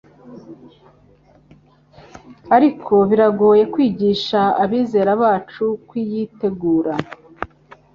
Ariko 2.55 2.93
biragoye 3.09 3.63
kwigisha 3.73 4.41
abizera 4.63 5.11
bacu 5.21 5.65
kuyitegura 5.87 6.93